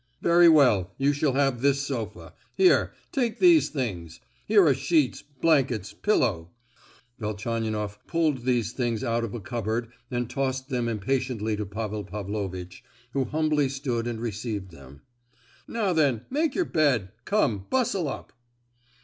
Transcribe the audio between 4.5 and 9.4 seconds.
are sheets, blankets, pillow" (Velchaninoff pulled all these things out of a